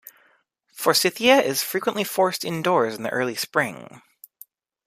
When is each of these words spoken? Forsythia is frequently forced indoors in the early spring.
Forsythia 0.73 1.37
is 1.43 1.61
frequently 1.61 2.03
forced 2.03 2.43
indoors 2.43 2.95
in 2.95 3.03
the 3.03 3.11
early 3.11 3.35
spring. 3.35 4.01